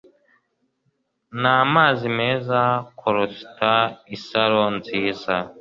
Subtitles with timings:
[1.41, 2.59] Namazi meza
[2.99, 3.71] kuruta
[4.15, 5.35] isaro nziza